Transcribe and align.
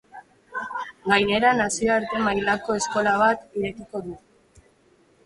Gainera, 1.11 1.51
nazioarte 1.59 2.21
mailako 2.29 2.79
eskola 2.79 3.13
bat 3.25 3.45
irekiko 3.61 4.03
du. 4.09 4.17